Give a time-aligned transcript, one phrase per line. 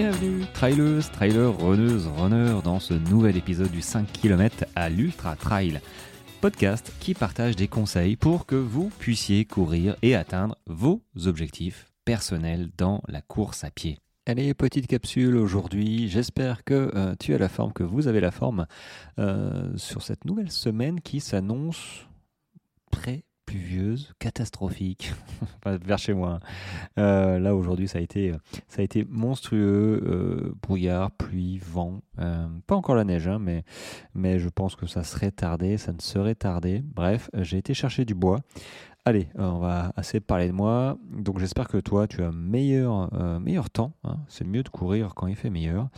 [0.00, 5.78] Bienvenue, trailers, trailers, runneuses, runners, dans ce nouvel épisode du 5 km à l'Ultra Trail.
[6.40, 12.70] Podcast qui partage des conseils pour que vous puissiez courir et atteindre vos objectifs personnels
[12.78, 13.98] dans la course à pied.
[14.24, 16.08] Allez, petite capsule aujourd'hui.
[16.08, 18.66] J'espère que euh, tu as la forme, que vous avez la forme
[19.18, 22.08] euh, sur cette nouvelle semaine qui s'annonce
[22.90, 25.12] très pluvieuse, catastrophique,
[25.66, 26.38] vers chez moi.
[26.38, 26.40] Hein.
[26.98, 28.32] Euh, là aujourd'hui, ça a été,
[28.68, 32.00] ça a été monstrueux, brouillard, pluie, vent.
[32.16, 36.36] pas encore la neige, hein, mais, je pense que ça serait tardé, ça ne serait
[36.36, 36.82] tardé.
[36.84, 38.40] Bref, j'ai été chercher du bois.
[39.06, 40.98] Allez, euh, on va assez parler de moi.
[41.10, 43.94] Donc j'espère que toi, tu as meilleur, euh, temps.
[44.04, 44.18] Hein.
[44.28, 45.88] C'est mieux de courir quand il fait meilleur.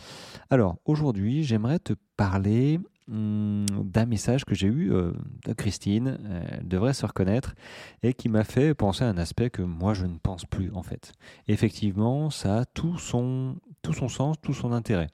[0.49, 5.11] Alors aujourd'hui, j'aimerais te parler d'un message que j'ai eu euh,
[5.45, 6.17] de Christine,
[6.49, 7.55] elle devrait se reconnaître,
[8.01, 10.83] et qui m'a fait penser à un aspect que moi je ne pense plus en
[10.83, 11.13] fait.
[11.47, 15.07] Effectivement, ça a tout son, tout son sens, tout son intérêt.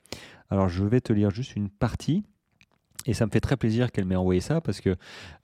[0.50, 2.24] Alors je vais te lire juste une partie
[3.06, 4.96] et ça me fait très plaisir qu'elle m'ait envoyé ça parce que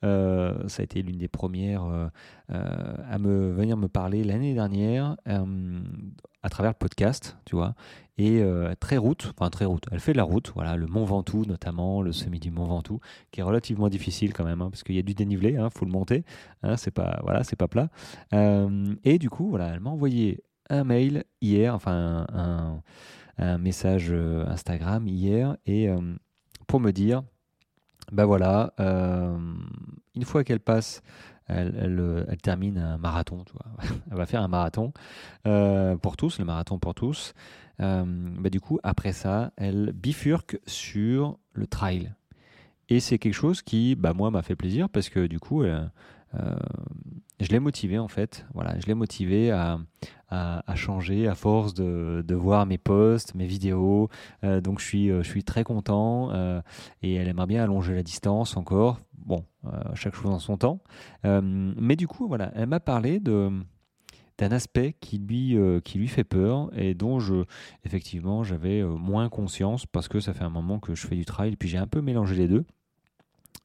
[0.04, 2.06] euh, ça a été l'une des premières euh,
[2.50, 5.16] euh, à me venir me parler l'année dernière
[6.46, 7.74] à travers le podcast, tu vois.
[8.18, 8.42] Et
[8.80, 9.84] très route, enfin très route.
[9.92, 12.98] Elle fait de la route, voilà, le Mont Ventoux notamment, le semi du Mont Ventoux,
[13.30, 15.68] qui est relativement difficile quand même, hein, parce qu'il y a du dénivelé, il hein,
[15.68, 16.24] faut le monter,
[16.62, 17.90] hein, c'est pas voilà, c'est pas plat.
[18.32, 25.58] et du coup, voilà, elle m'a envoyé un mail hier, enfin un, message Instagram hier,
[25.66, 25.88] et
[26.66, 27.22] pour me dire
[28.12, 29.36] ben voilà, euh,
[30.14, 31.02] une fois qu'elle passe,
[31.48, 33.66] elle, euh, elle, termine un marathon, tu vois.
[34.10, 34.92] elle va faire un marathon
[35.46, 37.34] euh, pour tous, le marathon pour tous.
[37.78, 42.14] Bah du coup, après ça, elle bifurque sur le trail.
[42.88, 45.62] Et c'est quelque chose qui, bah, moi, m'a fait plaisir parce que du coup,
[47.40, 48.46] je l'ai motivé en fait.
[48.54, 49.78] Voilà, je l'ai motivé à,
[50.74, 54.08] changer à force de, voir mes posts, mes vidéos.
[54.44, 56.60] Euh, donc je suis, euh, je suis très content euh,
[57.02, 59.00] et elle aimerait bien allonger la distance encore.
[59.18, 59.44] Bon,
[59.94, 60.80] chaque chose en son temps.
[61.24, 63.64] mais du coup, voilà, elle m'a parlé d'un
[64.38, 67.44] aspect qui lui, qui lui fait peur et dont je,
[67.84, 71.56] effectivement, j'avais moins conscience parce que ça fait un moment que je fais du trail
[71.56, 72.64] puis j'ai un peu mélangé les deux.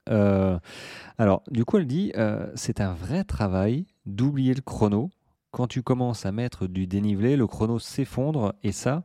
[0.07, 2.11] Alors, du coup, elle dit,
[2.55, 5.09] c'est un vrai travail d'oublier le chrono
[5.51, 9.03] quand tu commences à mettre du dénivelé, le chrono s'effondre et ça,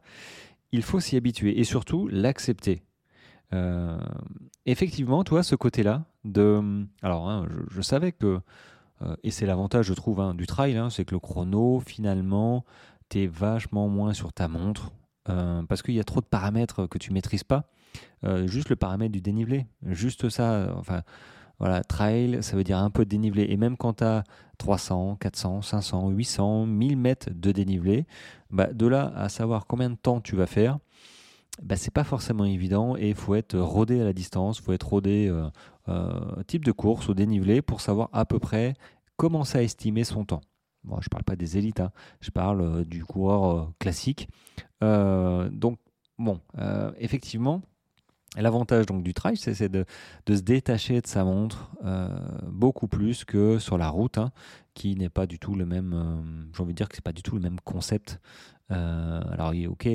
[0.73, 2.83] il faut s'y habituer et surtout l'accepter.
[3.53, 3.99] Euh,
[4.65, 8.41] effectivement, toi, ce côté-là, de, alors, hein, je, savais que,
[9.03, 12.65] euh, et c'est l'avantage, je trouve, hein, du trail, hein, c'est que le chrono, finalement,
[13.09, 14.93] tu es vachement moins sur ta montre
[15.29, 17.69] euh, parce qu'il y a trop de paramètres que tu maîtrises pas.
[18.47, 21.03] Juste le paramètre du dénivelé, juste ça, enfin
[21.59, 23.47] voilà, trail, ça veut dire un peu de dénivelé.
[23.49, 24.25] Et même quand tu as
[24.59, 28.07] 300, 400, 500, 800, 1000 mètres de dénivelé,
[28.51, 30.79] bah, de là à savoir combien de temps tu vas faire,
[31.63, 34.73] bah, c'est pas forcément évident et il faut être rodé à la distance, il faut
[34.73, 35.49] être rodé euh,
[35.89, 38.75] euh, type de course au dénivelé pour savoir à peu près
[39.17, 40.43] commencer à estimer son temps.
[40.85, 41.91] Bon, je parle pas des élites, hein.
[42.21, 44.29] je parle euh, du coureur classique.
[44.83, 45.79] donc,
[46.19, 46.41] bon,
[46.99, 47.63] effectivement,
[48.37, 49.87] L'avantage donc du trail, c'est de,
[50.29, 52.09] se détacher de sa montre euh,
[52.49, 54.31] beaucoup plus que sur la route, hein,
[54.75, 55.93] qui n'est pas du tout le même.
[55.95, 58.21] Euh, j'ai envie de dire que c'est pas du tout le même concept.
[58.71, 59.89] Euh, alors, ok,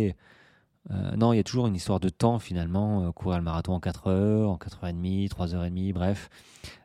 [0.89, 3.05] euh, non, il y a toujours une histoire de temps finalement.
[3.05, 6.29] Euh, courir le marathon en 4 heures, en 4h30, 3h30, bref.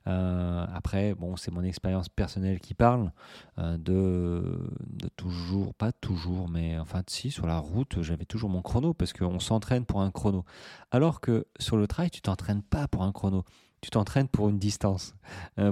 [0.07, 3.13] Euh, après, bon, c'est mon expérience personnelle qui parle
[3.59, 4.71] de,
[5.17, 9.41] toujours, pas toujours, mais enfin, si, sur la route, j'avais toujours mon chrono parce qu'on
[9.41, 10.45] s'entraîne pour un chrono.
[10.91, 13.45] Alors que sur le trail, tu t'entraînes pas pour un chrono.
[13.81, 15.15] Tu t'entraînes pour une distance,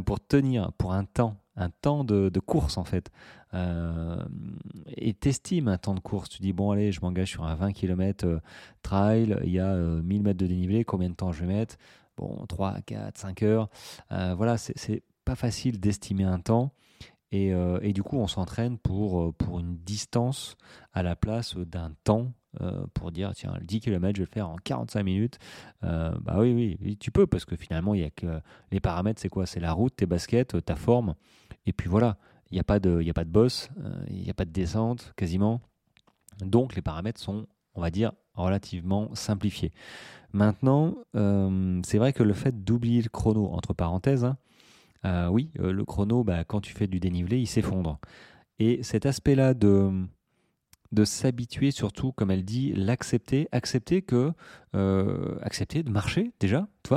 [0.04, 3.10] pour tenir, pour un temps un temps de, course en fait.
[3.54, 4.22] Euh,
[5.04, 6.28] et t'estimes un temps de course?
[6.28, 8.41] Tu dis, bon, allez, je m'engage sur un 20 km euh,
[8.82, 11.77] trail, il y a 1000 euh, mètres de dénivelé, combien de temps je vais mettre?
[12.16, 13.68] Bon, 3, 4, 5 heures.
[14.10, 16.72] voilà, c'est pas facile d'estimer un temps.
[17.33, 17.48] Et,
[17.83, 20.56] et, du coup, on s'entraîne pour, pour une distance
[20.92, 22.30] à la place d'un temps
[22.60, 25.39] euh, pour dire tiens, le 10 km, je vais le faire en 45 minutes.
[25.83, 28.41] Euh, bah oui, oui, tu peux parce que finalement, il y a que
[28.71, 29.47] les paramètres, c'est quoi?
[29.47, 31.15] C'est la route, tes baskets, ta forme.
[31.66, 32.16] Et puis voilà,
[32.54, 35.60] il n'y a, pas de, boss, euh, il n'y a pas de descente quasiment.
[36.41, 39.72] Donc les paramètres sont, on va dire, relativement simplifiés.
[40.33, 44.24] Maintenant, c'est vrai que le fait d'oublier le chrono, entre parenthèses,
[45.04, 47.98] hein, oui, le chrono, bah, quand tu fais du dénivelé, il s'effondre.
[48.59, 50.06] Et cet aspect-là de
[50.94, 54.32] de s'habituer surtout, comme elle dit, l'accepter, accepter que,
[54.74, 56.94] euh, accepter de marcher déjà, tu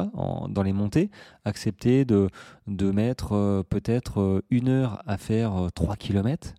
[0.49, 1.09] dans les montées,
[1.43, 2.29] accepter de,
[2.67, 6.53] de mettre euh, peut-être euh, une heure à faire 3 km,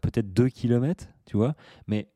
[0.00, 1.54] peut-être 2 km, tu vois,
[1.86, 2.08] mais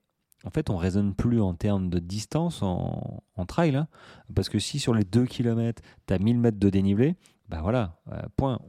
[0.44, 3.76] en fait, on raisonne plus en termes de distance en, trail.
[3.76, 3.88] Hein.
[4.34, 7.16] parce que si sur les 2 km, tu as 1000 mètres de dénivelé,
[7.49, 7.99] bah voilà,
[8.37, 8.60] point.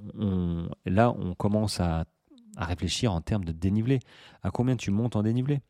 [0.85, 2.05] là, on commence à,
[2.57, 3.99] réfléchir en termes de dénivelé.
[4.43, 5.61] À combien tu montes en dénivelé?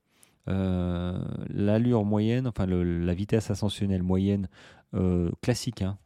[0.47, 4.49] L'allure moyenne, enfin la vitesse ascensionnelle moyenne
[4.95, 5.97] euh, classique hein,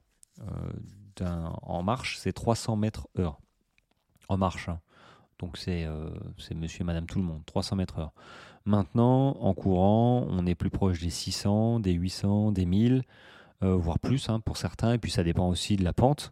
[1.61, 3.39] en marche, c'est 300 mètres heure.
[4.29, 4.69] En marche.
[4.69, 4.79] Hein.
[5.39, 5.87] Donc c'est
[6.55, 8.13] monsieur et madame tout le monde, 300 mètres heure.
[8.65, 13.03] Maintenant, en courant, on est plus proche des 600, des 800, des 1000,
[13.61, 14.93] euh, voire plus hein, pour certains.
[14.93, 16.31] Et puis ça dépend aussi de la pente.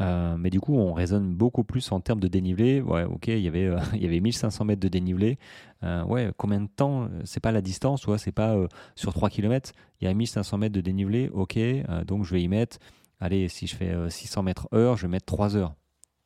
[0.00, 2.80] Euh, mais du coup, on raisonne beaucoup plus en termes de dénivelé.
[2.82, 5.38] Ouais, ok, il y avait, euh, il y avait 1500 mètres de dénivelé.
[5.82, 8.56] ouais, combien de temps C'est pas la distance, ouais, c'est pas
[8.94, 9.72] sur 3 km.
[10.00, 11.58] Il y a 1500 mètres de dénivelé, ok,
[12.06, 12.78] donc je vais y mettre,
[13.20, 15.74] allez, si je fais 600 mètres heure, je vais mettre 3 heures.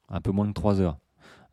[0.08, 0.98] Un peu moins de 3 heures.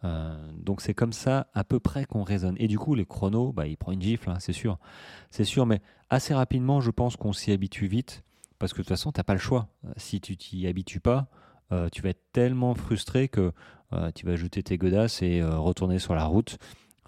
[0.03, 2.55] Euh, donc c'est comme ça à peu près qu'on raisonne.
[2.59, 4.77] Et du coup, les chronos, bah, il prend une gifle, hein, c'est sûr.
[5.31, 8.23] C'est sûr, mais assez rapidement, je pense qu'on s'y habitue vite,
[8.59, 9.67] parce que de toute façon, tu n'as pas le choix.
[9.85, 11.27] Euh, si tu t'y habitues pas,
[11.71, 13.51] euh, tu vas être tellement frustré que
[14.15, 16.57] tu vas jeter tes godasses et retourner sur la route.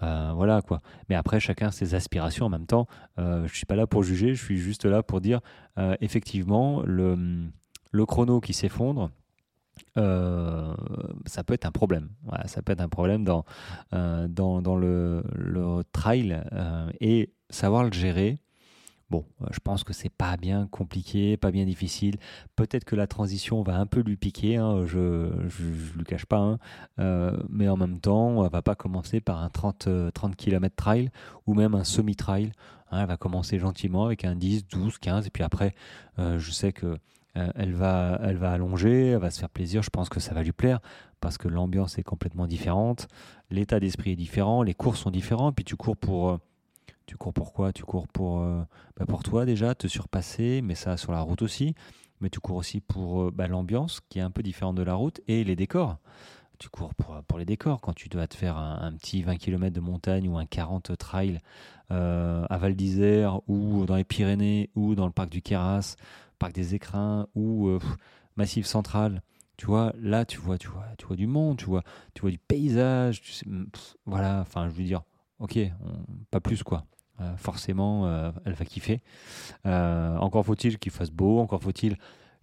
[0.00, 0.80] voilà quoi.
[1.10, 2.86] Mais après, chacun ses aspirations en même temps.
[3.18, 5.40] je suis pas là pour juger, je suis juste là pour dire
[6.00, 7.50] effectivement le,
[7.92, 9.10] le chrono qui s'effondre,
[9.96, 10.74] euh,
[11.26, 12.10] ça peut être un problème.
[12.46, 13.44] ça peut être un problème dans,
[13.92, 18.38] euh, dans, dans, le, le trail euh, et savoir le gérer.
[19.10, 22.16] Bon, je pense que c'est pas bien compliqué, pas bien difficile.
[22.54, 26.38] Peut-être que la transition va un peu lui piquer, hein, je ne lui cache pas,
[26.38, 26.58] hein.
[27.48, 31.10] mais en même temps, on va pas commencer par un 30, 30 km trail
[31.46, 32.52] ou même un semi-trail.
[32.92, 33.00] Hein.
[33.02, 35.74] elle va commencer gentiment avec un 10, 12, 15, et puis après,
[36.16, 36.96] je sais que
[37.36, 40.34] euh, elle, va, elle va allonger, elle va se faire plaisir, je pense que ça
[40.34, 40.80] va lui plaire
[41.20, 43.08] parce que l'ambiance est complètement différente,
[43.50, 46.38] l'état d'esprit est différent, les cours sont différents, puis tu cours pour...
[47.00, 47.72] Euh, tu cours pour quoi?
[47.72, 48.62] Tu cours pour, euh,
[48.96, 51.74] bah, pour toi déjà, te surpasser, mais ça sur la route aussi,
[52.20, 55.20] mais tu cours aussi pour bah, l'ambiance qui est un peu différente de la route
[55.28, 55.98] et les décors.
[56.58, 57.80] Tu cours pour, pour, les décors.
[57.80, 61.38] Quand tu dois te faire un, petit 20 km de montagne ou un 40 trail
[61.88, 65.96] à Val d'Isère ou dans les Pyrénées ou dans le parc du Queyras
[66.40, 67.78] parc des écrins ou euh,
[68.34, 69.22] Massif Central,
[69.56, 72.30] tu vois, là tu vois, tu vois, tu vois du monde, tu vois, tu vois
[72.32, 73.46] du paysage, tu sais,
[74.06, 75.02] voilà, enfin je veux dire,
[75.40, 75.58] ok,
[76.30, 76.84] pas plus quoi.
[77.20, 79.02] Euh, forcément, euh, elle va kiffer.
[79.64, 81.96] encore faut-il qu'il fasse beau, encore faut-il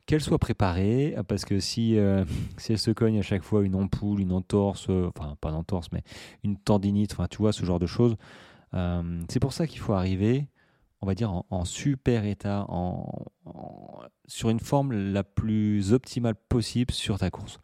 [0.05, 1.97] qu'elle soit préparée, parce que si,
[2.57, 5.88] si elle se cogne à chaque fois une ampoule, une entorse, enfin pas une entorse,
[5.91, 6.03] mais
[6.44, 8.15] une tendinite, enfin tu vois, ce genre de choses,
[9.29, 10.47] c'est pour ça qu'il faut arriver
[11.01, 13.23] on va dire, en, super état, en,
[14.25, 17.59] sur une forme la plus optimale possible sur ta course.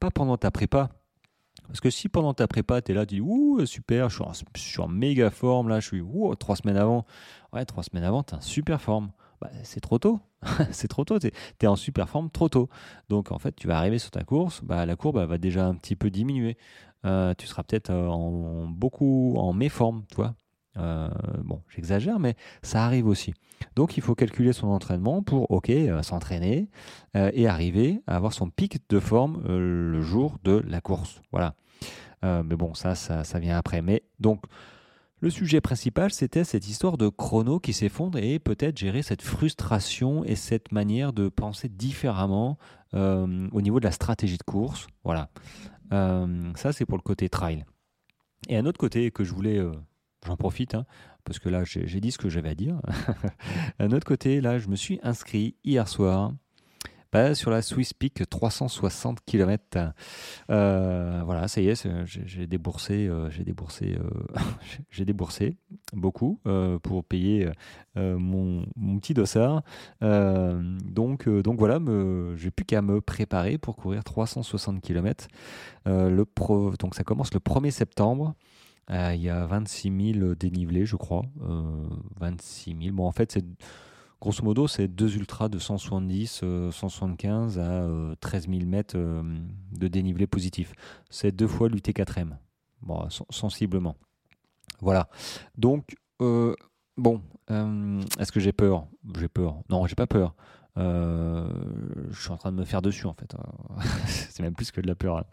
[0.00, 0.88] Pas pendant ta prépa.
[1.68, 4.22] Parce que si pendant ta prépa, tu es là, tu dis Ouh, super, je
[4.56, 7.06] suis, en, méga forme, là, je suis ouh, trois semaines avant.
[7.52, 9.10] Ouais, trois semaines avant, tu es en super forme.
[9.40, 10.18] Bah, c'est trop tôt.
[10.72, 11.18] c'est trop tôt.
[11.18, 11.28] Tu
[11.60, 12.68] es, en super forme trop tôt.
[13.08, 15.74] Donc, en fait, tu vas arriver sur ta course, bah, la courbe va déjà un
[15.74, 16.56] petit peu diminuer.
[17.04, 20.34] Euh, tu seras peut-être euh, en, beaucoup en méforme, tu vois.
[20.76, 21.08] Euh,
[21.42, 23.34] bon, j'exagère, mais ça arrive aussi.
[23.74, 25.72] Donc il faut calculer son entraînement pour, ok,
[26.02, 26.68] s'entraîner
[27.14, 31.20] et arriver à avoir son pic de forme le jour de la course.
[31.32, 31.54] Voilà.
[32.22, 33.82] Mais bon, ça, ça, ça, vient après.
[33.82, 34.42] Mais donc,
[35.20, 40.24] le sujet principal, c'était cette histoire de chrono qui s'effondre et peut-être gérer cette frustration
[40.24, 42.58] et cette manière de penser différemment
[42.92, 44.86] au niveau de la stratégie de course.
[45.04, 45.28] Voilà.
[45.90, 47.64] ça, c'est pour le côté trail.
[48.48, 49.60] Et un autre côté que je voulais
[50.26, 50.84] J'en profite, hein,
[51.24, 52.80] parce que là, j'ai dit ce que j'avais à dire.
[53.78, 56.32] D'un autre côté, là, je me suis inscrit hier soir
[57.12, 59.92] bah, sur la Swiss Peak 360 km.
[60.50, 64.38] Euh, voilà, ça y est, j'ai déboursé, euh, j'ai déboursé, euh,
[64.90, 65.56] j'ai déboursé
[65.92, 66.40] beaucoup
[66.82, 67.50] pour payer
[67.96, 69.62] mon, mon, petit dossard.
[70.00, 71.78] donc, donc voilà,
[72.36, 75.28] j'ai plus qu'à me préparer pour courir 360 km.
[75.86, 76.26] le
[76.78, 78.34] donc ça commence le 1er septembre.
[78.90, 81.22] Il y a 26 000 dénivelés, je crois.
[82.20, 82.96] 26 euh, 000.
[82.96, 83.44] Bon, en fait, c'est
[84.20, 90.26] grosso modo, c'est deux ultras de 170, 175 euh, à 13 000 mètres de dénivelé
[90.26, 90.72] positif.
[91.10, 92.36] C'est deux fois l'UT4M,
[92.82, 93.96] bon, sensiblement.
[94.80, 95.08] Voilà.
[95.56, 98.86] Donc, bon, est-ce que j'ai peur?
[99.18, 99.62] J'ai peur.
[99.68, 100.34] Non, j'ai pas peur.
[100.78, 101.48] Euh,
[102.10, 103.34] je suis en train de me faire dessus en fait.
[104.06, 105.18] c'est même plus que de la peur.
[105.18, 105.24] Hein.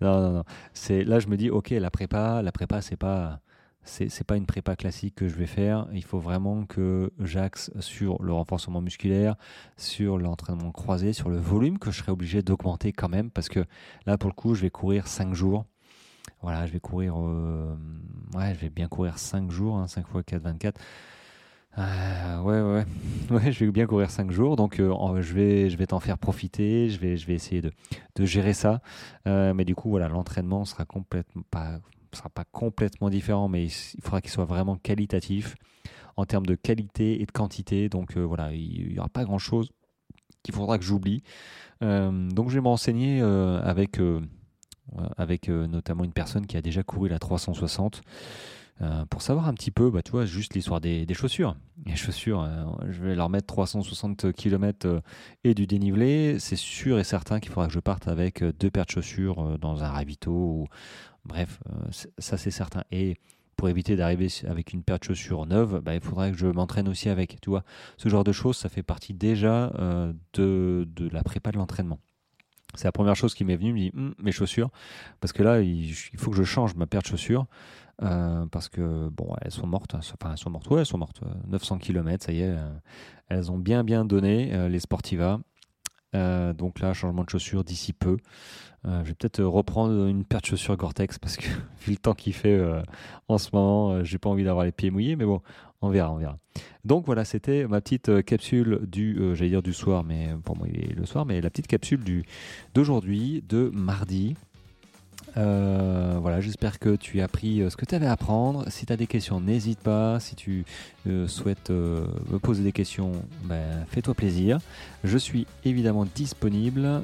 [0.00, 0.44] Non, non, non.
[0.88, 3.40] Là je me dis ok la prépa, la prépa c'est pas
[3.84, 5.86] c'est pas une prépa classique que je vais faire.
[5.92, 9.36] Il faut vraiment que j'axe sur le renforcement musculaire,
[9.76, 13.64] sur l'entraînement croisé, sur le volume que je serai obligé d'augmenter quand même parce que
[14.06, 15.64] là pour le coup je vais courir 5 jours.
[16.40, 17.74] Voilà, je vais courir, euh,
[18.34, 20.80] ouais, je vais bien courir 5 jours, 5 x 4, 24.
[21.76, 22.84] ouais, ouais,
[23.30, 23.52] ouais.
[23.52, 26.88] je vais bien courir 5 jours, donc je vais, je vais t'en faire profiter.
[26.88, 27.72] Je vais, je vais essayer de,
[28.16, 28.80] de gérer ça.
[29.26, 31.80] mais du coup, voilà, l'entraînement sera complètement pas,
[32.14, 35.54] sera pas complètement différent, mais il faudra qu'il soit vraiment qualitatif
[36.16, 37.88] en termes de qualité et de quantité.
[37.88, 39.70] Donc voilà, il n'y aura pas grand chose
[40.42, 41.22] qu'il faudra que j'oublie.
[41.80, 44.00] donc je vais me renseigner avec
[45.16, 48.02] avec notamment une personne qui a déjà couru la 360.
[48.82, 51.56] Euh, pour savoir un petit peu, bah, tu vois, juste l'histoire des, chaussures.
[51.86, 55.00] Les chaussures, euh, je vais leur mettre 360 km euh,
[55.44, 56.38] et du dénivelé.
[56.40, 59.84] C'est sûr et certain qu'il faudra que je parte avec deux paires de chaussures dans
[59.84, 60.32] un ravito.
[60.32, 60.66] Ou...
[61.24, 61.60] Bref,
[62.18, 62.84] ça c'est certain.
[62.90, 63.16] Et
[63.56, 66.88] pour éviter d'arriver avec une paire de chaussures neuve, bah, il faudrait que je m'entraîne
[66.88, 67.40] aussi avec.
[67.40, 67.64] Tu vois,
[67.96, 69.72] ce genre de choses, ça fait partie déjà
[70.34, 71.98] de, de la prépa de l'entraînement.
[72.74, 74.70] C'est la première chose qui m'est venue, me dit hum, mes chaussures,
[75.20, 77.46] parce que là il, faut que je change ma paire de chaussures
[78.02, 81.20] euh, parce que bon elles sont mortes, enfin elles sont mortes, ouais elles sont mortes,
[81.46, 82.70] 900 km, ça y est, euh,
[83.28, 85.40] elles ont bien bien donné euh, les Sportiva.
[86.14, 88.16] Donc là changement de chaussures d'ici peu.
[88.84, 92.32] je vais peut-être reprendre une paire de chaussures Gore-Tex parce que vu le temps qu'il
[92.32, 92.60] fait
[93.28, 95.40] en ce moment, j'ai pas envie d'avoir les pieds mouillés, mais bon
[95.84, 96.38] on verra, on verra.
[96.84, 100.56] Donc voilà, c'était ma petite euh, capsule du, euh, j'allais dire du soir, mais pour
[100.56, 102.24] moi il est le soir, mais la petite capsule du
[102.74, 104.34] d'aujourd'hui, de mardi.
[105.36, 108.64] Euh, voilà, j'espère que tu as appris ce que tu avais à apprendre.
[108.68, 110.20] Si tu as des questions, n'hésite pas.
[110.20, 110.64] Si tu
[111.26, 113.12] souhaites me poser des questions,
[113.44, 114.58] ben, fais-toi plaisir.
[115.02, 117.02] Je suis évidemment disponible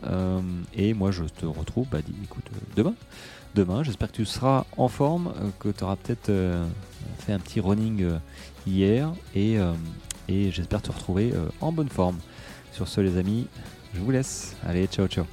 [0.75, 2.44] et moi je te retrouve bah, écoute,
[2.76, 2.94] demain
[3.54, 3.82] demain.
[3.82, 6.66] J'espère que tu seras en forme, euh, que tu auras peut-être euh,
[7.18, 8.18] fait un petit running euh,
[8.66, 9.56] hier et,
[10.28, 12.18] et j'espère te retrouver en bonne forme.
[12.72, 13.46] Sur ce les amis,
[13.94, 14.54] je vous laisse.
[14.66, 15.25] Allez, ciao ciao.